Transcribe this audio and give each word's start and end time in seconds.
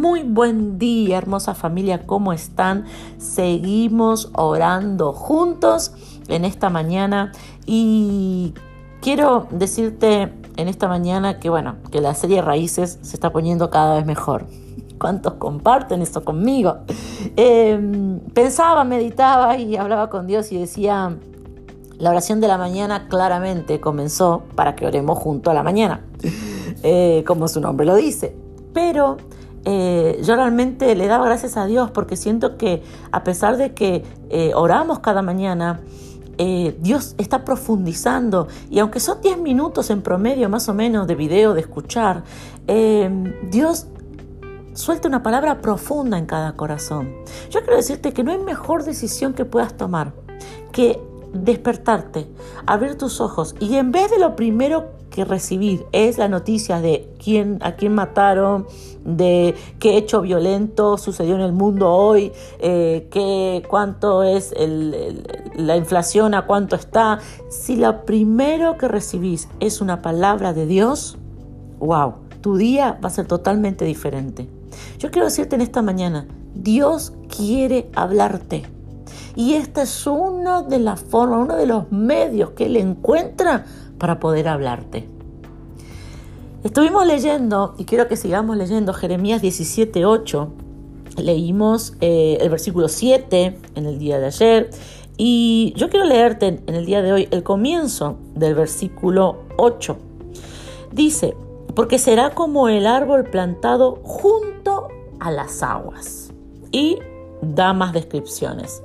Muy 0.00 0.22
buen 0.22 0.78
día, 0.78 1.18
hermosa 1.18 1.54
familia, 1.54 2.06
¿cómo 2.06 2.32
están? 2.32 2.86
Seguimos 3.18 4.30
orando 4.32 5.12
juntos 5.12 5.92
en 6.28 6.46
esta 6.46 6.70
mañana 6.70 7.32
y 7.66 8.54
quiero 9.02 9.46
decirte 9.50 10.32
en 10.56 10.68
esta 10.68 10.88
mañana 10.88 11.38
que 11.38 11.50
bueno, 11.50 11.76
que 11.92 12.00
la 12.00 12.14
serie 12.14 12.40
Raíces 12.40 12.98
se 13.02 13.14
está 13.14 13.30
poniendo 13.30 13.68
cada 13.68 13.96
vez 13.96 14.06
mejor. 14.06 14.46
¿Cuántos 14.98 15.34
comparten 15.34 16.00
esto 16.00 16.24
conmigo? 16.24 16.78
Em, 17.36 18.20
pensaba, 18.32 18.84
meditaba 18.84 19.58
y 19.58 19.76
hablaba 19.76 20.08
con 20.08 20.26
Dios 20.26 20.50
y 20.50 20.56
decía, 20.56 21.14
la 21.98 22.08
oración 22.08 22.40
de 22.40 22.48
la 22.48 22.56
mañana 22.56 23.06
claramente 23.08 23.80
comenzó 23.80 24.44
para 24.54 24.76
que 24.76 24.86
oremos 24.86 25.18
junto 25.18 25.50
a 25.50 25.54
la 25.54 25.62
mañana, 25.62 26.06
eh, 26.82 27.22
como 27.26 27.48
su 27.48 27.60
nombre 27.60 27.84
lo 27.84 27.96
dice. 27.96 28.34
Pero 28.72 29.18
eh, 29.64 30.20
yo 30.22 30.36
realmente 30.36 30.94
le 30.94 31.06
daba 31.06 31.26
gracias 31.26 31.56
a 31.56 31.66
Dios 31.66 31.90
porque 31.90 32.16
siento 32.16 32.56
que 32.56 32.82
a 33.12 33.24
pesar 33.24 33.56
de 33.56 33.74
que 33.74 34.04
eh, 34.30 34.52
oramos 34.54 35.00
cada 35.00 35.22
mañana, 35.22 35.80
Dios 36.78 37.16
está 37.18 37.44
profundizando 37.44 38.48
y 38.70 38.78
aunque 38.78 38.98
son 38.98 39.20
10 39.20 39.40
minutos 39.40 39.90
en 39.90 40.00
promedio 40.00 40.48
más 40.48 40.70
o 40.70 40.74
menos 40.74 41.06
de 41.06 41.14
video, 41.14 41.52
de 41.52 41.60
escuchar, 41.60 42.24
Dios 43.50 43.88
suelta 44.72 45.06
una 45.06 45.22
palabra 45.22 45.60
profunda 45.60 46.16
en 46.16 46.24
cada 46.24 46.52
corazón. 46.56 47.12
Yo 47.50 47.60
quiero 47.60 47.76
decirte 47.76 48.14
que 48.14 48.24
no 48.24 48.32
hay 48.32 48.38
mejor 48.38 48.84
decisión 48.84 49.34
que 49.34 49.44
puedas 49.44 49.76
tomar 49.76 50.14
que 50.72 50.98
despertarte, 51.32 52.26
abrir 52.66 52.96
tus 52.96 53.20
ojos 53.20 53.54
y 53.60 53.76
en 53.76 53.92
vez 53.92 54.10
de 54.10 54.18
lo 54.18 54.36
primero 54.36 55.00
que 55.10 55.24
recibir 55.24 55.84
es 55.92 56.18
la 56.18 56.28
noticia 56.28 56.80
de 56.80 57.12
quién, 57.22 57.58
a 57.62 57.72
quién 57.72 57.94
mataron, 57.94 58.66
de 59.04 59.54
qué 59.78 59.96
hecho 59.96 60.22
violento 60.22 60.96
sucedió 60.98 61.34
en 61.34 61.40
el 61.40 61.52
mundo 61.52 61.90
hoy, 61.90 62.32
eh, 62.60 63.08
qué, 63.10 63.62
cuánto 63.68 64.22
es 64.22 64.54
la 65.56 65.76
inflación, 65.76 66.34
a 66.34 66.46
cuánto 66.46 66.76
está. 66.76 67.18
Si 67.48 67.76
lo 67.76 68.04
primero 68.04 68.78
que 68.78 68.88
recibís 68.88 69.48
es 69.58 69.80
una 69.80 70.00
palabra 70.00 70.52
de 70.52 70.66
Dios, 70.66 71.18
wow, 71.80 72.14
tu 72.40 72.56
día 72.56 72.98
va 73.02 73.08
a 73.08 73.12
ser 73.12 73.26
totalmente 73.26 73.84
diferente. 73.84 74.48
Yo 74.98 75.10
quiero 75.10 75.26
decirte 75.26 75.56
en 75.56 75.62
esta 75.62 75.82
mañana, 75.82 76.26
Dios 76.54 77.12
quiere 77.28 77.90
hablarte. 77.94 78.62
Y 79.36 79.54
esta 79.54 79.82
es 79.82 80.06
una 80.06 80.62
de 80.62 80.78
las 80.78 81.00
formas, 81.00 81.40
uno 81.40 81.56
de 81.56 81.66
los 81.66 81.90
medios 81.92 82.50
que 82.50 82.66
Él 82.66 82.76
encuentra 82.76 83.64
para 83.98 84.18
poder 84.18 84.48
hablarte. 84.48 85.08
Estuvimos 86.64 87.06
leyendo, 87.06 87.74
y 87.78 87.84
quiero 87.84 88.06
que 88.06 88.16
sigamos 88.16 88.56
leyendo, 88.56 88.92
Jeremías 88.92 89.40
17:8. 89.42 90.48
Leímos 91.16 91.94
eh, 92.00 92.38
el 92.40 92.50
versículo 92.50 92.88
7 92.88 93.58
en 93.74 93.86
el 93.86 93.98
día 93.98 94.18
de 94.18 94.26
ayer. 94.26 94.70
Y 95.16 95.72
yo 95.76 95.90
quiero 95.90 96.06
leerte 96.06 96.62
en 96.66 96.74
el 96.74 96.86
día 96.86 97.02
de 97.02 97.12
hoy 97.12 97.28
el 97.30 97.42
comienzo 97.42 98.16
del 98.34 98.54
versículo 98.54 99.40
8. 99.58 99.96
Dice, 100.92 101.36
porque 101.74 101.98
será 101.98 102.30
como 102.30 102.68
el 102.68 102.86
árbol 102.86 103.24
plantado 103.24 104.00
junto 104.02 104.88
a 105.18 105.30
las 105.30 105.62
aguas. 105.62 106.32
Y 106.72 106.98
da 107.42 107.72
más 107.72 107.92
descripciones. 107.92 108.82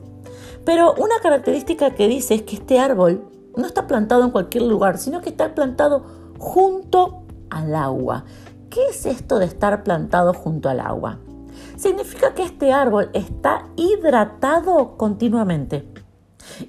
Pero 0.65 0.93
una 0.95 1.19
característica 1.21 1.91
que 1.91 2.07
dice 2.07 2.35
es 2.35 2.41
que 2.43 2.55
este 2.55 2.79
árbol 2.79 3.29
no 3.55 3.65
está 3.65 3.87
plantado 3.87 4.23
en 4.23 4.31
cualquier 4.31 4.63
lugar, 4.63 4.97
sino 4.97 5.21
que 5.21 5.29
está 5.29 5.55
plantado 5.55 6.03
junto 6.37 7.23
al 7.49 7.75
agua. 7.75 8.25
¿Qué 8.69 8.87
es 8.89 9.05
esto 9.05 9.39
de 9.39 9.45
estar 9.45 9.83
plantado 9.83 10.33
junto 10.33 10.69
al 10.69 10.79
agua? 10.79 11.19
Significa 11.77 12.33
que 12.33 12.43
este 12.43 12.71
árbol 12.73 13.09
está 13.13 13.65
hidratado 13.75 14.97
continuamente. 14.97 15.87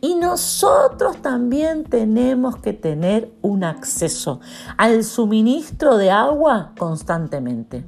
Y 0.00 0.14
nosotros 0.14 1.20
también 1.22 1.84
tenemos 1.84 2.56
que 2.56 2.72
tener 2.72 3.32
un 3.42 3.62
acceso 3.62 4.40
al 4.76 5.04
suministro 5.04 5.96
de 5.96 6.10
agua 6.10 6.72
constantemente. 6.78 7.84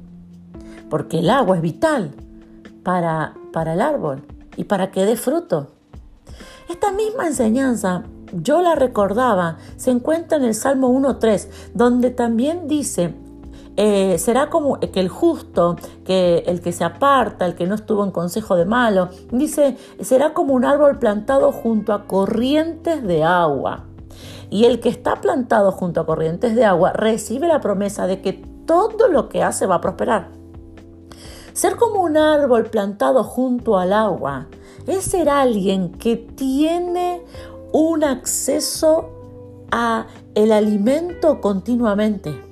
Porque 0.89 1.19
el 1.19 1.29
agua 1.29 1.57
es 1.57 1.61
vital 1.61 2.11
para, 2.83 3.33
para 3.51 3.73
el 3.73 3.81
árbol 3.81 4.23
y 4.55 4.65
para 4.65 4.91
que 4.91 5.05
dé 5.05 5.15
fruto. 5.15 5.71
Esta 6.69 6.91
misma 6.91 7.25
enseñanza, 7.25 8.03
yo 8.31 8.61
la 8.61 8.75
recordaba, 8.75 9.57
se 9.75 9.89
encuentra 9.89 10.37
en 10.37 10.43
el 10.43 10.53
Salmo 10.53 10.93
1.3, 10.93 11.47
donde 11.73 12.11
también 12.11 12.67
dice, 12.67 13.15
eh, 13.75 14.19
será 14.19 14.51
como 14.51 14.79
que 14.79 14.99
el 14.99 15.09
justo, 15.09 15.77
que 16.05 16.43
el 16.45 16.61
que 16.61 16.71
se 16.71 16.83
aparta, 16.83 17.47
el 17.47 17.55
que 17.55 17.65
no 17.65 17.73
estuvo 17.73 18.03
en 18.03 18.11
consejo 18.11 18.55
de 18.55 18.65
malo, 18.65 19.09
dice, 19.31 19.77
será 19.99 20.35
como 20.35 20.53
un 20.53 20.63
árbol 20.63 20.99
plantado 20.99 21.51
junto 21.51 21.91
a 21.91 22.05
corrientes 22.05 23.01
de 23.01 23.23
agua. 23.23 23.85
Y 24.51 24.65
el 24.65 24.79
que 24.79 24.89
está 24.89 25.21
plantado 25.21 25.71
junto 25.71 26.01
a 26.01 26.05
corrientes 26.05 26.53
de 26.53 26.65
agua 26.65 26.93
recibe 26.93 27.47
la 27.47 27.61
promesa 27.61 28.05
de 28.05 28.21
que 28.21 28.33
todo 28.67 29.07
lo 29.07 29.27
que 29.27 29.41
hace 29.41 29.65
va 29.65 29.75
a 29.75 29.81
prosperar. 29.81 30.29
Ser 31.53 31.77
como 31.77 32.03
un 32.03 32.15
árbol 32.15 32.65
plantado 32.65 33.23
junto 33.23 33.79
al 33.79 33.91
agua 33.91 34.45
es 34.91 35.05
ser 35.05 35.29
alguien 35.29 35.91
que 35.91 36.15
tiene 36.15 37.21
un 37.71 38.03
acceso 38.03 39.09
a 39.71 40.07
el 40.35 40.51
alimento 40.51 41.41
continuamente. 41.41 42.49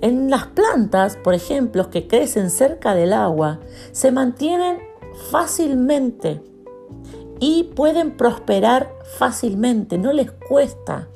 En 0.00 0.30
las 0.30 0.46
plantas, 0.46 1.16
por 1.16 1.34
ejemplo, 1.34 1.90
que 1.90 2.06
crecen 2.06 2.50
cerca 2.50 2.94
del 2.94 3.12
agua, 3.12 3.60
se 3.92 4.12
mantienen 4.12 4.78
fácilmente 5.30 6.42
y 7.40 7.64
pueden 7.64 8.16
prosperar 8.16 8.92
fácilmente, 9.16 9.98
no 9.98 10.12
les 10.12 10.30
cuesta. 10.30 11.08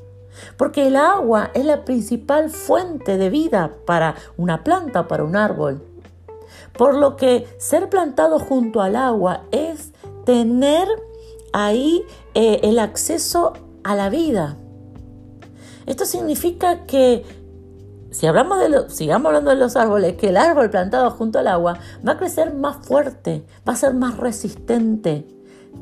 Porque 0.57 0.89
el 0.89 0.97
agua 0.97 1.51
es 1.55 1.65
la 1.65 1.85
principal 1.85 2.51
fuente 2.51 3.17
de 3.17 3.31
vida 3.31 3.73
para 3.87 4.15
una 4.37 4.65
planta 4.65 5.09
para 5.09 5.25
un 5.25 5.37
árbol. 5.37 5.83
Por 6.77 6.95
lo 6.95 7.17
que 7.17 7.47
ser 7.59 7.89
plantado 7.89 8.39
junto 8.39 8.83
al 8.83 8.97
agua 8.97 9.45
es 9.51 9.93
tener 10.27 10.89
ahí 11.55 12.05
eh, 12.35 12.61
el 12.65 12.79
acceso 12.79 13.55
a 13.83 13.95
la 13.95 14.11
vida. 14.11 14.59
Esto 15.87 16.05
significa 16.05 16.85
que 16.85 17.25
si 18.11 18.27
hablamos 18.27 18.59
de 18.59 18.91
sigamos 18.91 19.27
hablando 19.27 19.51
de 19.51 19.57
los 19.57 19.77
árboles, 19.77 20.17
que 20.17 20.29
el 20.31 20.37
árbol 20.37 20.69
plantado 20.69 21.11
junto 21.13 21.39
al 21.39 21.47
agua 21.47 21.79
va 22.07 22.13
a 22.13 22.17
crecer 22.19 22.53
más 22.53 22.85
fuerte, 22.85 23.47
va 23.67 23.73
a 23.73 23.77
ser 23.77 23.95
más 23.95 24.19
resistente, 24.19 25.27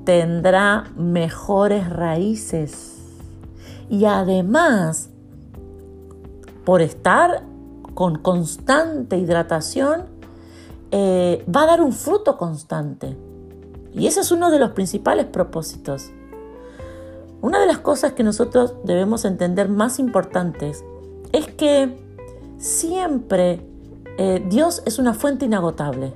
tendrá 0.04 0.84
mejores 0.96 1.88
raíces. 1.88 2.98
Y 3.88 4.04
además, 4.04 5.08
por 6.64 6.82
estar 6.82 7.44
con 7.94 8.18
constante 8.18 9.16
hidratación, 9.16 10.06
eh, 10.90 11.44
va 11.54 11.62
a 11.62 11.66
dar 11.66 11.80
un 11.80 11.92
fruto 11.92 12.36
constante. 12.36 13.16
Y 13.94 14.06
ese 14.06 14.20
es 14.20 14.32
uno 14.32 14.50
de 14.50 14.58
los 14.58 14.72
principales 14.72 15.26
propósitos. 15.26 16.10
Una 17.40 17.60
de 17.60 17.66
las 17.66 17.78
cosas 17.78 18.12
que 18.12 18.22
nosotros 18.22 18.74
debemos 18.84 19.24
entender 19.24 19.68
más 19.68 19.98
importantes 19.98 20.84
es 21.32 21.46
que 21.46 21.96
siempre 22.58 23.66
eh, 24.18 24.44
Dios 24.48 24.82
es 24.86 24.98
una 24.98 25.14
fuente 25.14 25.44
inagotable. 25.44 26.14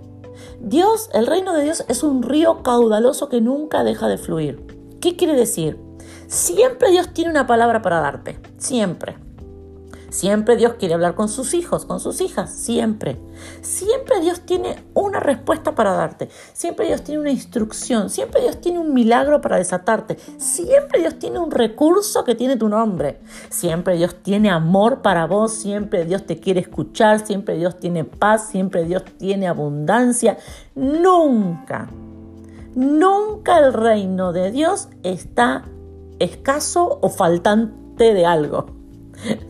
Dios, 0.60 1.10
el 1.12 1.26
reino 1.26 1.54
de 1.54 1.64
Dios 1.64 1.84
es 1.88 2.02
un 2.02 2.22
río 2.22 2.62
caudaloso 2.62 3.28
que 3.28 3.40
nunca 3.40 3.84
deja 3.84 4.08
de 4.08 4.18
fluir. 4.18 4.64
¿Qué 5.00 5.16
quiere 5.16 5.34
decir? 5.34 5.78
Siempre 6.26 6.90
Dios 6.90 7.12
tiene 7.12 7.30
una 7.30 7.46
palabra 7.46 7.82
para 7.82 8.00
darte, 8.00 8.40
siempre. 8.56 9.16
Siempre 10.10 10.56
Dios 10.56 10.74
quiere 10.78 10.94
hablar 10.94 11.14
con 11.14 11.28
sus 11.28 11.52
hijos, 11.52 11.84
con 11.84 12.00
sus 12.00 12.20
hijas, 12.22 12.50
siempre. 12.50 13.18
Siempre 13.60 14.20
Dios 14.20 14.40
tiene 14.40 14.82
una 14.94 15.20
respuesta 15.20 15.74
para 15.74 15.92
darte. 15.92 16.30
Siempre 16.54 16.86
Dios 16.86 17.02
tiene 17.02 17.20
una 17.20 17.30
instrucción. 17.30 18.08
Siempre 18.08 18.40
Dios 18.40 18.60
tiene 18.60 18.78
un 18.78 18.94
milagro 18.94 19.40
para 19.42 19.58
desatarte. 19.58 20.16
Siempre 20.38 21.00
Dios 21.00 21.18
tiene 21.18 21.38
un 21.38 21.50
recurso 21.50 22.24
que 22.24 22.34
tiene 22.34 22.56
tu 22.56 22.68
nombre. 22.68 23.20
Siempre 23.50 23.96
Dios 23.96 24.16
tiene 24.22 24.50
amor 24.50 25.02
para 25.02 25.26
vos. 25.26 25.52
Siempre 25.52 26.06
Dios 26.06 26.24
te 26.24 26.40
quiere 26.40 26.60
escuchar. 26.60 27.26
Siempre 27.26 27.56
Dios 27.56 27.78
tiene 27.78 28.04
paz. 28.04 28.48
Siempre 28.48 28.84
Dios 28.84 29.04
tiene 29.18 29.46
abundancia. 29.46 30.38
Nunca, 30.74 31.90
nunca 32.74 33.58
el 33.58 33.74
reino 33.74 34.32
de 34.32 34.50
Dios 34.50 34.88
está 35.02 35.64
escaso 36.18 36.98
o 37.02 37.10
faltante 37.10 38.14
de 38.14 38.24
algo. 38.24 38.77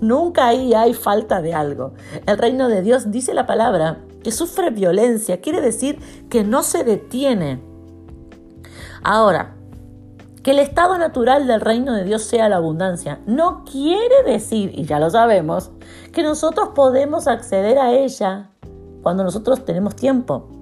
Nunca 0.00 0.48
ahí 0.48 0.74
hay 0.74 0.94
falta 0.94 1.42
de 1.42 1.54
algo. 1.54 1.92
El 2.26 2.38
reino 2.38 2.68
de 2.68 2.82
Dios 2.82 3.10
dice 3.10 3.34
la 3.34 3.46
palabra 3.46 3.98
que 4.22 4.32
sufre 4.32 4.70
violencia, 4.70 5.40
quiere 5.40 5.60
decir 5.60 5.98
que 6.28 6.44
no 6.44 6.62
se 6.62 6.84
detiene. 6.84 7.60
Ahora, 9.02 9.54
que 10.42 10.52
el 10.52 10.58
estado 10.58 10.98
natural 10.98 11.46
del 11.46 11.60
reino 11.60 11.94
de 11.94 12.04
Dios 12.04 12.22
sea 12.22 12.48
la 12.48 12.56
abundancia, 12.56 13.20
no 13.26 13.64
quiere 13.64 14.22
decir, 14.26 14.72
y 14.74 14.84
ya 14.84 14.98
lo 14.98 15.10
sabemos, 15.10 15.70
que 16.12 16.22
nosotros 16.22 16.70
podemos 16.74 17.28
acceder 17.28 17.78
a 17.78 17.92
ella 17.92 18.50
cuando 19.02 19.24
nosotros 19.24 19.64
tenemos 19.64 19.94
tiempo. 19.94 20.57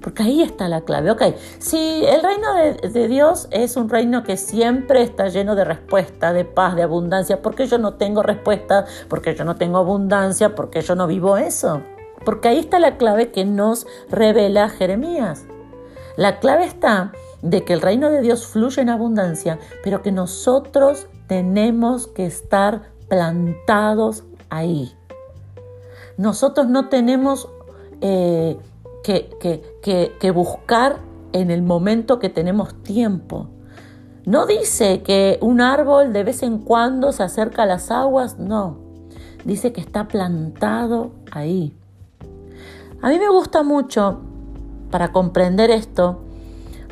Porque 0.00 0.22
ahí 0.22 0.42
está 0.42 0.68
la 0.68 0.82
clave. 0.82 1.10
Ok, 1.10 1.22
si 1.58 2.04
el 2.04 2.22
reino 2.22 2.54
de, 2.54 3.08
Dios 3.08 3.48
es 3.50 3.76
un 3.76 3.88
reino 3.88 4.22
que 4.22 4.36
siempre 4.36 5.02
está 5.02 5.28
lleno 5.28 5.54
de 5.54 5.64
respuesta, 5.64 6.32
de 6.32 6.44
paz, 6.44 6.76
de 6.76 6.82
abundancia, 6.82 7.42
¿por 7.42 7.54
qué 7.54 7.66
yo 7.66 7.78
no 7.78 7.94
tengo 7.94 8.22
respuesta? 8.22 8.84
Porque 9.08 9.34
yo 9.34 9.44
no 9.44 9.56
tengo 9.56 9.78
abundancia, 9.78 10.54
porque 10.54 10.82
yo 10.82 10.94
no 10.94 11.06
vivo 11.06 11.36
eso. 11.36 11.82
Porque 12.24 12.48
ahí 12.48 12.58
está 12.58 12.78
la 12.78 12.96
clave 12.96 13.30
que 13.30 13.44
nos 13.44 13.86
revela 14.10 14.68
Jeremías. 14.68 15.44
La 16.16 16.38
clave 16.38 16.64
está 16.64 17.12
de 17.42 17.64
que 17.64 17.72
el 17.72 17.80
reino 17.80 18.10
de 18.10 18.20
Dios 18.22 18.46
fluye 18.46 18.82
en 18.82 18.88
abundancia, 18.88 19.58
pero 19.82 20.02
que 20.02 20.12
nosotros 20.12 21.06
tenemos 21.26 22.06
que 22.06 22.26
estar 22.26 22.90
plantados 23.08 24.24
ahí. 24.50 24.92
Nosotros 26.16 26.68
no 26.68 26.88
tenemos 26.88 27.48
eh, 28.00 28.58
que, 29.06 30.32
buscar 30.34 30.98
en 31.32 31.50
el 31.50 31.62
momento 31.62 32.18
que 32.18 32.28
tenemos 32.28 32.82
tiempo. 32.82 33.48
No 34.24 34.46
dice 34.46 35.02
que 35.02 35.38
un 35.40 35.60
árbol 35.60 36.12
de 36.12 36.24
vez 36.24 36.42
en 36.42 36.58
cuando 36.58 37.12
se 37.12 37.22
acerca 37.22 37.62
a 37.62 37.66
las 37.66 37.90
aguas, 37.90 38.38
no. 38.38 38.78
Dice 39.44 39.72
que 39.72 39.80
está 39.80 40.08
plantado 40.08 41.12
ahí. 41.30 41.76
A 43.00 43.10
mí 43.10 43.18
me 43.18 43.28
gusta 43.28 43.62
mucho, 43.62 44.20
para 44.90 45.12
comprender 45.12 45.70
esto, 45.70 46.24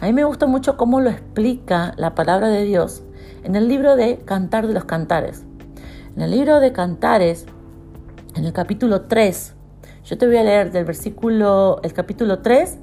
a 0.00 0.06
mí 0.06 0.12
me 0.12 0.24
gusta 0.24 0.46
mucho 0.46 0.76
cómo 0.76 1.00
lo 1.00 1.10
explica 1.10 1.94
la 1.96 2.14
palabra 2.14 2.48
de 2.48 2.64
Dios 2.64 3.02
en 3.42 3.56
el 3.56 3.68
libro 3.68 3.96
de 3.96 4.18
Cantar 4.18 4.66
de 4.68 4.74
los 4.74 4.84
Cantares. 4.84 5.44
En 6.14 6.22
el 6.22 6.30
libro 6.30 6.60
de 6.60 6.72
Cantares, 6.72 7.46
en 8.36 8.44
el 8.44 8.52
capítulo 8.52 9.02
3, 9.02 9.53
yo 10.04 10.18
te 10.18 10.26
voy 10.26 10.36
a 10.36 10.42
leer 10.42 10.70
del 10.70 10.84
versículo, 10.84 11.80
el 11.82 11.92
capítulo 11.94 12.40
3, 12.40 12.76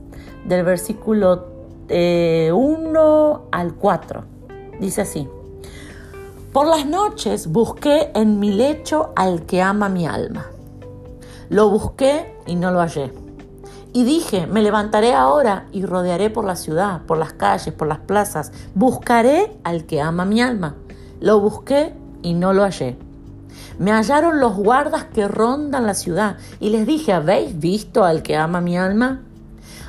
del 0.45 0.63
versículo 0.63 1.47
1 1.87 1.89
eh, 1.89 2.51
al 3.51 3.75
4. 3.75 4.23
Dice 4.79 5.01
así. 5.01 5.27
Por 6.51 6.67
las 6.67 6.85
noches 6.85 7.47
busqué 7.47 8.11
en 8.15 8.39
mi 8.39 8.51
lecho 8.51 9.13
al 9.15 9.45
que 9.45 9.61
ama 9.61 9.87
mi 9.87 10.07
alma. 10.07 10.47
Lo 11.49 11.69
busqué 11.69 12.33
y 12.47 12.55
no 12.55 12.71
lo 12.71 12.79
hallé. 12.79 13.13
Y 13.93 14.03
dije, 14.03 14.47
me 14.47 14.61
levantaré 14.61 15.13
ahora 15.13 15.67
y 15.71 15.85
rodearé 15.85 16.29
por 16.29 16.45
la 16.45 16.55
ciudad, 16.55 17.01
por 17.05 17.17
las 17.17 17.33
calles, 17.33 17.73
por 17.73 17.87
las 17.87 17.99
plazas. 17.99 18.51
Buscaré 18.73 19.51
al 19.63 19.85
que 19.85 20.01
ama 20.01 20.25
mi 20.25 20.41
alma. 20.41 20.75
Lo 21.19 21.39
busqué 21.39 21.93
y 22.21 22.33
no 22.33 22.53
lo 22.53 22.63
hallé. 22.63 22.97
Me 23.79 23.91
hallaron 23.91 24.39
los 24.39 24.55
guardas 24.55 25.05
que 25.05 25.27
rondan 25.27 25.85
la 25.85 25.93
ciudad 25.93 26.37
y 26.59 26.69
les 26.69 26.85
dije, 26.85 27.13
¿habéis 27.13 27.59
visto 27.59 28.03
al 28.03 28.21
que 28.21 28.37
ama 28.37 28.61
mi 28.61 28.77
alma? 28.77 29.21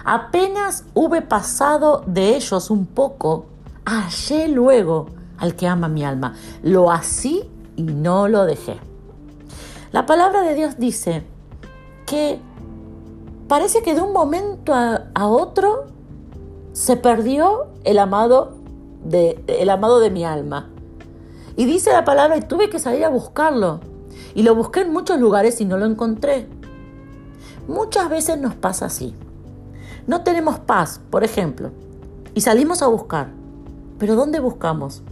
Apenas 0.04 0.84
hube 0.94 1.22
pasado 1.22 2.02
de 2.06 2.36
ellos 2.36 2.70
un 2.70 2.86
poco, 2.86 3.46
hallé 3.84 4.48
luego 4.48 5.06
al 5.38 5.54
que 5.54 5.66
ama 5.66 5.88
mi 5.88 6.04
alma. 6.04 6.34
Lo 6.62 6.90
así 6.90 7.48
y 7.76 7.82
no 7.82 8.28
lo 8.28 8.44
dejé. 8.44 8.78
La 9.92 10.06
palabra 10.06 10.42
de 10.42 10.54
Dios 10.54 10.78
dice 10.78 11.22
que 12.06 12.40
parece 13.48 13.82
que 13.82 13.94
de 13.94 14.00
un 14.00 14.12
momento 14.12 14.72
a, 14.74 15.26
otro 15.26 15.84
se 16.72 16.96
perdió 16.96 17.66
el 17.84 17.98
amado 17.98 18.56
de, 19.04 19.44
el 19.46 19.68
amado 19.68 20.00
de 20.00 20.10
mi 20.10 20.24
alma. 20.24 20.71
Y 21.56 21.64
dice 21.64 21.92
la 21.92 22.04
palabra, 22.04 22.36
y 22.36 22.42
tuve 22.42 22.70
que 22.70 22.78
salir 22.78 23.04
a 23.04 23.08
buscarlo. 23.08 23.80
Y 24.34 24.42
lo 24.42 24.54
busqué 24.54 24.80
en 24.80 24.92
muchos 24.92 25.18
lugares 25.20 25.60
y 25.60 25.64
no 25.64 25.76
lo 25.76 25.86
encontré. 25.86 26.48
Muchas 27.68 28.08
veces 28.08 28.38
nos 28.38 28.54
pasa 28.54 28.86
así. 28.86 29.14
No 30.06 30.22
tenemos 30.22 30.58
paz, 30.58 31.00
por 31.10 31.22
ejemplo, 31.22 31.70
y 32.34 32.40
salimos 32.40 32.82
a 32.82 32.88
buscar. 32.88 33.28
Pero 33.98 34.16
¿dónde 34.16 34.40
buscamos? 34.40 35.02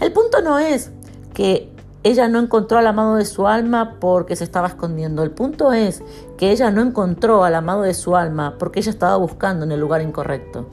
El 0.00 0.12
punto 0.12 0.40
no 0.40 0.58
es 0.58 0.90
que 1.34 1.70
ella 2.04 2.26
no 2.28 2.40
encontró 2.40 2.78
al 2.78 2.86
amado 2.86 3.16
de 3.16 3.24
su 3.24 3.46
alma 3.46 3.96
porque 4.00 4.34
se 4.34 4.44
estaba 4.44 4.68
escondiendo. 4.68 5.22
El 5.22 5.30
punto 5.30 5.72
es 5.72 6.02
que 6.36 6.50
ella 6.50 6.70
no 6.70 6.80
encontró 6.80 7.44
al 7.44 7.54
amado 7.54 7.82
de 7.82 7.94
su 7.94 8.16
alma 8.16 8.56
porque 8.58 8.80
ella 8.80 8.90
estaba 8.90 9.16
buscando 9.16 9.64
en 9.64 9.72
el 9.72 9.80
lugar 9.80 10.02
incorrecto. 10.02 10.66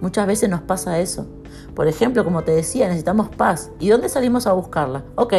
Muchas 0.00 0.26
veces 0.26 0.50
nos 0.50 0.60
pasa 0.60 0.98
eso. 0.98 1.26
Por 1.74 1.88
ejemplo, 1.88 2.24
como 2.24 2.44
te 2.44 2.52
decía, 2.52 2.86
necesitamos 2.86 3.28
paz. 3.30 3.70
¿Y 3.80 3.88
dónde 3.88 4.08
salimos 4.08 4.46
a 4.46 4.52
buscarla? 4.52 5.04
Ok, 5.16 5.34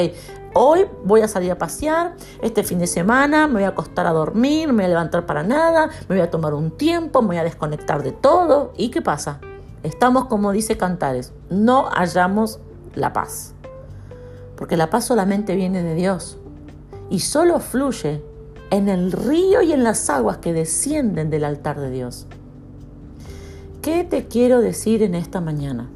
hoy 0.54 0.86
voy 1.04 1.22
a 1.22 1.28
salir 1.28 1.52
a 1.52 1.58
pasear, 1.58 2.16
este 2.42 2.64
fin 2.64 2.80
de 2.80 2.88
semana 2.88 3.48
me 3.48 3.54
voy 3.54 3.64
a 3.64 3.70
acostar 3.70 4.06
a 4.08 4.12
dormir, 4.12 4.68
me 4.70 4.76
voy 4.76 4.86
a 4.86 4.90
levantar 4.90 5.26
para 5.26 5.44
nada, 5.44 5.90
me 6.10 6.16
voy 6.16 6.24
a 6.24 6.30
tomar 6.30 6.54
un 6.54 6.72
tiempo, 6.72 7.22
me 7.22 7.30
voy 7.30 7.38
a 7.38 7.44
desconectar 7.44 8.04
de 8.04 8.12
todo. 8.12 8.74
¿Y 8.78 8.90
qué 8.90 9.02
pasa? 9.02 9.40
Estamos, 9.84 10.26
como 10.26 10.52
dice 10.52 10.78
Cantares, 10.78 11.32
no 11.50 11.86
hallamos 11.92 12.60
la 12.96 13.14
paz. 13.14 13.54
Porque 14.56 14.78
la 14.78 14.90
paz 14.90 15.06
solamente 15.06 15.56
viene 15.56 15.84
de 15.84 15.96
Dios 15.96 16.38
y 17.10 17.20
solo 17.20 17.60
fluye 17.60 18.24
en 18.72 18.90
el 18.90 19.12
río 19.12 19.62
y 19.62 19.74
en 19.74 19.84
las 19.84 20.10
aguas 20.10 20.38
que 20.38 20.54
descienden 20.54 21.30
del 21.30 21.44
altar 21.44 21.80
de 21.80 21.92
Dios. 21.92 22.28
¿Qué 23.82 24.04
te 24.04 24.28
quiero 24.28 24.62
decir 24.62 25.04
en 25.04 25.14
esta 25.14 25.40
mañana? 25.40 25.90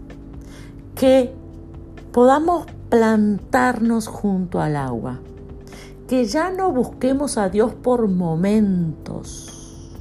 Que 1.00 1.34
podamos 2.12 2.66
plantarnos 2.90 4.07
junto 4.07 4.60
al 4.60 4.75
agua, 4.75 5.22
que 6.10 6.25
ya 6.25 6.51
no 6.51 6.74
busquemos 6.74 7.38
a 7.38 7.48
Dios 7.48 7.74
por 7.74 8.10
momentos, 8.10 9.96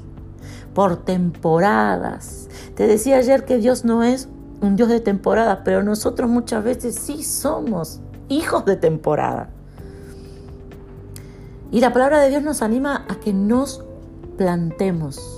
por 0.74 1.04
temporadas. 1.04 2.48
Te 2.74 2.88
decía 2.88 3.18
ayer 3.18 3.44
que 3.44 3.58
Dios 3.58 3.84
no 3.84 4.02
es 4.02 4.28
un 4.60 4.74
Dios 4.74 4.88
de 4.88 4.98
temporada, 4.98 5.62
pero 5.62 5.84
nosotros 5.84 6.28
muchas 6.28 6.64
veces 6.64 6.96
sí 6.96 7.22
somos 7.22 8.00
hijos 8.28 8.64
de 8.64 8.74
temporada. 8.74 9.50
Y 11.70 11.78
la 11.78 11.92
palabra 11.92 12.18
de 12.20 12.30
Dios 12.30 12.42
nos 12.42 12.60
anima 12.60 13.04
a 13.08 13.20
que 13.20 13.32
nos 13.32 13.84
plantemos. 14.36 15.37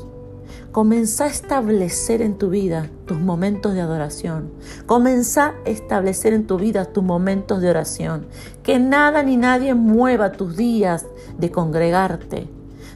Comenzá 0.72 1.24
a 1.24 1.28
establecer 1.28 2.22
en 2.22 2.38
tu 2.38 2.48
vida 2.48 2.88
tus 3.04 3.18
momentos 3.18 3.74
de 3.74 3.80
adoración. 3.80 4.52
Comenzá 4.86 5.54
a 5.66 5.68
establecer 5.68 6.32
en 6.32 6.46
tu 6.46 6.58
vida 6.58 6.84
tus 6.84 7.02
momentos 7.02 7.60
de 7.60 7.70
oración. 7.70 8.26
Que 8.62 8.78
nada 8.78 9.24
ni 9.24 9.36
nadie 9.36 9.74
mueva 9.74 10.30
tus 10.30 10.56
días 10.56 11.06
de 11.38 11.50
congregarte, 11.50 12.46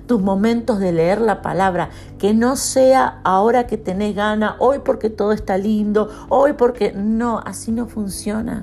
tus 0.07 0.23
momentos 0.23 0.79
de 0.79 0.93
leer 0.93 1.21
la 1.21 1.43
palabra. 1.43 1.91
Que 2.17 2.33
no 2.33 2.55
sea 2.55 3.21
ahora 3.25 3.67
que 3.67 3.77
tenés 3.77 4.15
gana, 4.15 4.55
hoy 4.61 4.79
porque 4.85 5.11
todo 5.11 5.33
está 5.33 5.59
lindo, 5.59 6.11
hoy 6.29 6.53
porque 6.53 6.93
no, 6.93 7.41
así 7.45 7.73
no 7.73 7.87
funciona. 7.87 8.63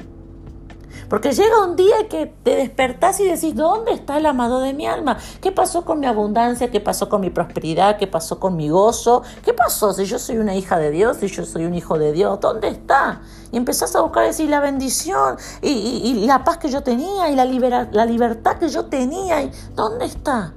Porque 1.11 1.33
llega 1.33 1.65
un 1.65 1.75
día 1.75 2.07
que 2.07 2.25
te 2.25 2.55
despertás 2.55 3.19
y 3.19 3.25
decís, 3.25 3.53
¿dónde 3.53 3.91
está 3.91 4.17
el 4.17 4.25
amado 4.25 4.61
de 4.61 4.73
mi 4.73 4.87
alma? 4.87 5.17
¿Qué 5.41 5.51
pasó 5.51 5.83
con 5.83 5.99
mi 5.99 6.05
abundancia? 6.05 6.71
¿Qué 6.71 6.79
pasó 6.79 7.09
con 7.09 7.19
mi 7.19 7.29
prosperidad? 7.29 7.97
¿Qué 7.97 8.07
pasó 8.07 8.39
con 8.39 8.55
mi 8.55 8.69
gozo? 8.69 9.21
¿Qué 9.43 9.51
pasó 9.51 9.91
si 9.91 10.05
yo 10.05 10.17
soy 10.17 10.37
una 10.37 10.55
hija 10.55 10.79
de 10.79 10.89
Dios? 10.89 11.17
Si 11.17 11.27
yo 11.27 11.45
soy 11.45 11.65
un 11.65 11.75
hijo 11.75 11.99
de 11.99 12.13
Dios, 12.13 12.39
¿dónde 12.39 12.69
está? 12.69 13.23
Y 13.51 13.57
empezás 13.57 13.93
a 13.97 13.99
buscar 13.99 14.23
decir 14.23 14.49
la 14.49 14.61
bendición 14.61 15.35
y, 15.61 16.23
la 16.25 16.45
paz 16.45 16.59
que 16.59 16.69
yo 16.69 16.81
tenía 16.81 17.29
y 17.29 17.35
la, 17.35 17.43
la 17.91 18.05
libertad 18.05 18.57
que 18.57 18.69
yo 18.69 18.85
tenía. 18.85 19.43
Y, 19.43 19.51
¿Dónde 19.75 20.05
está? 20.05 20.53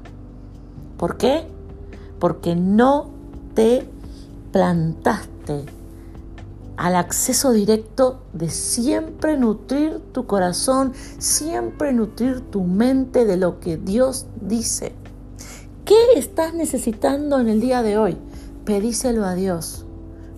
¿Por 0.99 1.17
qué? 1.17 1.49
Porque 2.21 2.55
no 2.55 3.11
te 3.55 3.91
plantaste 4.53 5.65
al 6.76 6.97
acceso 6.97 7.52
directo 7.52 8.23
de 8.33 8.50
siempre 8.50 9.37
nutrir 9.38 10.00
tu 10.12 10.26
corazón, 10.26 10.93
siempre 11.19 11.93
nutrir 11.93 12.40
tu 12.40 12.64
mente 12.64 13.25
de 13.25 13.37
lo 13.37 13.61
que 13.61 13.76
Dios 13.76 14.26
dice. 14.40 14.93
¿Qué 15.85 15.97
estás 16.16 16.54
necesitando 16.54 17.38
en 17.38 17.49
el 17.49 17.61
día 17.61 17.83
de 17.83 17.99
hoy? 17.99 18.16
Pedíselo 18.64 19.25
a 19.25 19.35
Dios, 19.35 19.85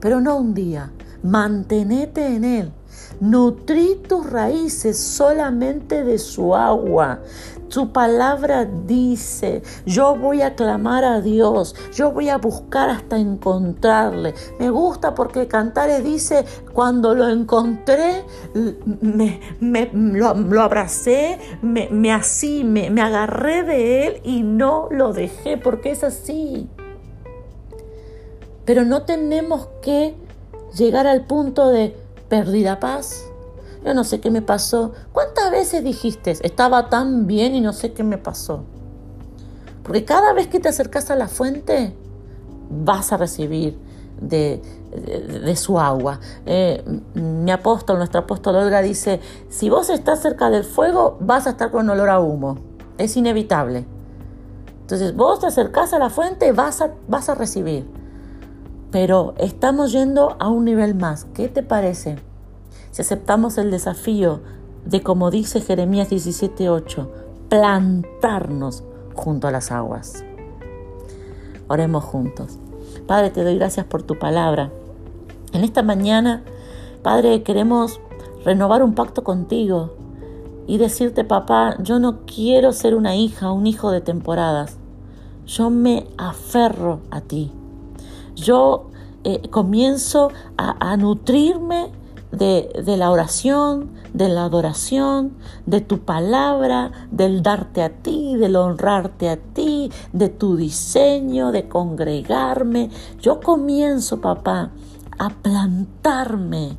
pero 0.01 0.21
no 0.21 0.37
un 0.37 0.55
día. 0.55 0.93
Mantenete 1.23 2.27
en 2.27 2.45
Él. 2.45 2.73
Nutrí 3.21 4.01
tus 4.09 4.29
raíces 4.29 4.99
solamente 4.99 6.05
de 6.05 6.19
su 6.19 6.55
agua. 6.55 7.21
Su 7.69 7.91
palabra 7.91 8.65
dice, 8.65 9.63
yo 9.87 10.15
voy 10.17 10.43
a 10.43 10.55
clamar 10.55 11.05
a 11.05 11.21
Dios, 11.21 11.75
yo 11.93 12.13
voy 12.13 12.29
a 12.29 12.39
buscar 12.39 12.91
hasta 12.91 13.19
encontrarle. 13.19 14.35
Me 14.61 14.71
gusta 14.71 15.15
porque 15.15 15.49
Cantares 15.49 16.05
dice, 16.05 16.45
cuando 16.73 17.15
lo 17.15 17.29
encontré, 17.29 18.25
me, 19.01 19.91
lo, 19.93 20.61
abracé, 20.61 21.39
me, 21.61 22.13
así, 22.13 22.63
me, 22.63 22.89
me 22.91 23.03
agarré 23.03 23.65
de 23.65 24.07
él 24.07 24.21
y 24.23 24.43
no 24.43 24.89
lo 24.93 25.13
dejé, 25.13 25.59
porque 25.59 25.91
es 25.91 26.05
así. 26.05 26.69
Pero 28.65 28.85
no 28.85 29.03
tenemos 29.03 29.69
que 29.83 30.15
llegar 30.77 31.07
al 31.07 31.27
punto 31.27 31.71
de 31.71 31.97
perdí 32.29 32.63
la 32.63 32.81
paz, 32.81 33.25
yo 33.85 33.95
no 33.95 34.05
sé 34.05 34.21
qué 34.21 34.31
me 34.31 34.43
pasó. 34.43 34.93
¿Cuántas 35.13 35.51
veces 35.51 35.85
dijiste, 35.85 36.33
estaba 36.43 36.89
tan 36.89 37.27
bien 37.27 37.55
y 37.55 37.61
no 37.61 37.73
sé 37.73 37.93
qué 37.93 38.03
me 38.03 38.19
pasó? 38.19 38.65
Porque 39.83 40.05
cada 40.05 40.33
vez 40.33 40.49
que 40.49 40.59
te 40.59 40.69
acercas 40.69 41.11
a 41.11 41.17
la 41.17 41.29
fuente, 41.29 41.97
vas 42.69 43.13
a 43.13 43.17
recibir 43.17 43.79
de, 44.21 44.61
su 45.55 45.79
agua. 45.79 46.21
Eh, 46.45 46.83
mi 47.15 47.51
apóstol, 47.51 47.99
nuestro 47.99 48.21
apóstol 48.21 48.57
Olga 48.57 48.83
dice, 48.83 49.21
si 49.49 49.71
vos 49.71 49.91
estás 49.91 50.21
cerca 50.21 50.51
del 50.51 50.65
fuego, 50.65 51.17
vas 51.21 51.47
a 51.47 51.51
estar 51.51 51.71
con 51.71 51.89
olor 51.89 52.09
a 52.09 52.19
humo. 52.19 52.59
Es 52.99 53.17
inevitable. 53.17 53.87
Entonces 54.81 55.15
vos 55.15 55.41
te 55.41 55.47
acercás 55.47 55.93
a 55.93 55.99
la 55.99 56.11
fuente, 56.11 56.53
vas 56.53 56.81
a, 56.81 56.91
vas 57.09 57.29
a 57.29 57.35
recibir. 57.35 57.87
Pero 58.97 59.35
estamos 59.37 59.93
yendo 59.93 60.37
a 60.39 60.49
un 60.49 60.65
nivel 60.65 60.95
más. 60.95 61.27
¿Qué 61.35 61.51
te 61.51 61.63
parece? 61.63 62.17
Si 62.93 63.03
aceptamos 63.03 63.59
el 63.59 63.71
desafío 63.71 64.41
de, 64.87 65.03
como 65.03 65.31
dice 65.31 65.61
Jeremías 65.61 66.09
17:8, 66.09 67.07
plantarnos 67.51 68.85
junto 69.13 69.49
a 69.49 69.51
las 69.51 69.71
aguas. 69.71 70.25
Oremos 71.69 72.05
juntos. 72.05 72.59
Padre, 73.07 73.29
te 73.29 73.45
doy 73.45 73.57
gracias 73.57 73.85
por 73.85 74.03
tu 74.03 74.19
palabra. 74.19 74.73
En 75.53 75.63
esta 75.63 75.83
mañana, 75.83 76.43
Padre, 77.03 77.43
queremos 77.43 78.01
renovar 78.47 78.83
un 78.83 78.95
pacto 78.95 79.23
contigo 79.23 79.95
y 80.67 80.79
decirte, 80.79 81.23
papá, 81.23 81.77
yo 81.83 81.99
no 81.99 82.21
quiero 82.25 82.73
ser 82.73 82.95
una 82.95 83.15
hija, 83.15 83.53
un 83.53 83.67
hijo 83.67 83.91
de 83.91 84.01
temporadas. 84.01 84.79
Yo 85.45 85.69
me 85.69 86.07
aferro 86.17 87.01
a 87.11 87.21
ti. 87.21 87.53
Yo 88.37 88.91
eh, 89.25 89.49
comienzo 89.51 90.31
a, 90.57 90.97
nutrirme 90.97 91.91
de, 92.31 92.71
de, 92.85 92.97
la 92.97 93.11
oración, 93.11 93.91
de 94.13 94.29
la 94.29 94.45
adoración, 94.45 95.33
de 95.67 95.81
tu 95.81 96.01
palabra, 96.01 96.93
del 97.11 97.43
darte 97.43 97.83
a 97.83 97.91
ti, 97.91 98.37
del 98.37 98.55
honrarte 98.55 99.29
a 99.29 99.37
ti, 99.37 99.91
de 100.13 100.29
tu 100.29 100.57
diseño, 100.57 101.51
de 101.51 101.69
congregarme. 101.69 102.91
Yo 103.21 103.41
comienzo, 103.41 104.21
papá, 104.21 104.71
a 105.19 105.31
plantarme 105.31 106.79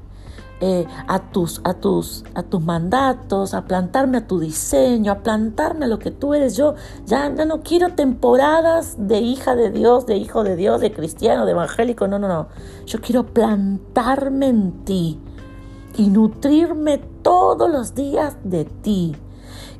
eh, 0.59 0.87
a, 1.07 1.19
tus, 1.19 1.61
a, 1.63 1.75
tus, 1.75 2.23
a 2.33 2.41
tus 2.41 2.61
mandatos, 2.61 3.53
a 3.53 3.65
plantarme 3.65 4.17
a 4.17 4.27
tu 4.27 4.39
diseño, 4.39 5.11
a 5.11 5.19
plantarme 5.19 5.85
a 5.85 5.87
lo 5.87 5.99
que 5.99 6.09
tú 6.09 6.33
eres. 6.33 6.57
Yo 6.57 6.73
ya, 7.05 7.31
ya 7.35 7.45
no 7.45 7.61
quiero 7.61 7.93
temporadas 7.93 8.95
de 8.97 9.19
hija 9.19 9.55
de 9.55 9.69
Dios, 9.69 10.07
de 10.07 10.17
hijo 10.17 10.43
de 10.43 10.55
Dios, 10.55 10.81
de 10.81 10.91
cristiano, 10.91 11.45
de 11.45 11.51
evangélico. 11.51 12.07
No, 12.07 12.17
no, 12.17 12.27
no. 12.27 12.47
Yo 12.87 12.99
quiero 13.01 13.27
plantarme 13.27 14.47
en 14.47 14.83
ti 14.83 15.19
y 15.95 16.07
nutrirme 16.07 16.97
todos 17.21 17.69
los 17.69 17.93
días 17.93 18.37
de 18.43 18.65
ti. 18.65 19.15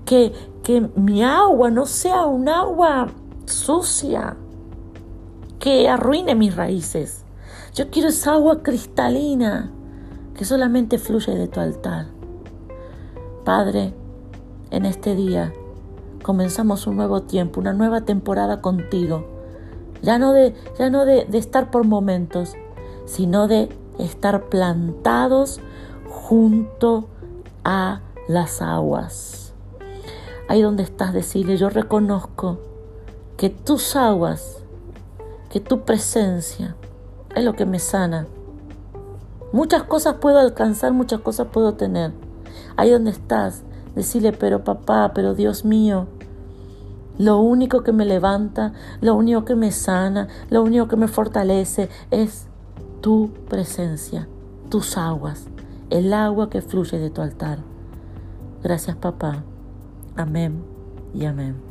Que, 0.05 0.31
que 0.63 0.81
mi 0.96 1.24
agua 1.24 1.72
no 1.72 1.88
sea 1.88 2.25
un 2.27 2.48
agua 2.50 3.07
sucia 3.46 4.38
que 5.60 5.89
arruine 5.89 6.36
mis 6.36 6.55
raíces. 6.55 7.25
Yo 7.74 7.89
quiero 7.89 8.10
esa 8.10 8.34
agua 8.34 8.62
cristalina 8.62 9.72
que 10.38 10.46
solamente 10.46 11.00
fluye 11.00 11.36
de 11.36 11.48
tu 11.48 11.60
altar. 11.60 12.08
Padre, 13.44 13.94
en 14.72 14.86
este 14.86 15.15
día 15.15 15.51
comenzamos 16.22 16.86
un 16.88 16.96
nuevo 16.96 17.24
tiempo, 17.24 17.60
una 17.60 17.74
nueva 17.74 18.01
temporada 18.01 18.62
contigo. 18.62 19.25
Ya 20.01 20.20
no 20.20 20.34
de, 20.34 20.53
ya 20.77 20.89
no 20.89 21.06
de, 21.06 21.25
de 21.25 21.38
estar 21.39 21.72
por 21.72 21.86
momentos, 21.86 22.53
sino 23.06 23.48
de 23.48 23.70
estar 23.98 24.46
plantados 24.46 25.60
junto 26.08 27.08
a 27.63 28.01
las 28.27 28.62
aguas. 28.62 29.53
Ahí 30.48 30.62
donde 30.62 30.84
estás, 30.84 31.13
decirle, 31.13 31.58
yo 31.58 31.70
reconozco 31.70 32.60
que 33.38 33.50
tus 33.50 33.96
aguas, 33.96 34.60
que 35.50 35.60
tu 35.60 35.82
presencia 35.82 36.75
es 37.36 37.44
lo 37.44 37.53
que 37.53 37.65
me 37.65 37.79
sana, 37.79 38.27
Muchas 39.58 39.82
cosas 39.82 40.18
puedo 40.18 40.38
alcanzar, 40.38 40.94
muchas 40.94 41.22
cosas 41.22 41.48
puedo 41.52 41.74
tener. 41.74 42.12
Ahí 42.76 42.92
donde 42.92 43.10
estás, 43.10 43.64
decirle, 43.96 44.32
pero 44.32 44.64
papá, 44.64 45.14
pero 45.16 45.34
Dios 45.34 45.66
mío, 45.66 46.06
lo 47.18 47.40
único 47.40 47.82
que 47.82 47.92
me 47.92 48.06
levanta, 48.06 48.74
lo 49.02 49.16
único 49.16 49.46
que 49.46 49.56
me 49.56 49.72
sana, 49.72 50.28
lo 50.52 50.62
único 50.62 50.88
que 50.88 50.96
me 50.96 51.08
fortalece 51.08 51.90
es 52.12 52.46
tu 53.02 53.32
presencia, 53.50 54.28
tus 54.70 54.96
aguas, 54.96 55.48
el 55.90 56.14
agua 56.14 56.52
que 56.52 56.62
fluye 56.62 57.00
de 57.00 57.10
tu 57.10 57.24
altar. 57.24 57.58
Gracias 58.62 58.96
papá. 58.96 59.44
Amén 60.16 60.64
y 61.16 61.26
amén. 61.26 61.66